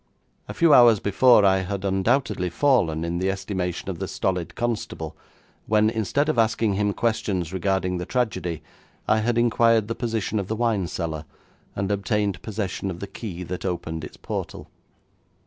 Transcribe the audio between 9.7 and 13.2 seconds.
the position of the wine cellar, and obtained possession of the